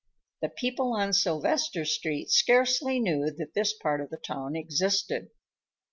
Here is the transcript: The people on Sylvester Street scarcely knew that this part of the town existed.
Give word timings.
The 0.41 0.49
people 0.49 0.93
on 0.93 1.13
Sylvester 1.13 1.85
Street 1.85 2.31
scarcely 2.31 2.99
knew 2.99 3.29
that 3.37 3.53
this 3.53 3.71
part 3.73 4.01
of 4.01 4.09
the 4.09 4.17
town 4.17 4.55
existed. 4.55 5.29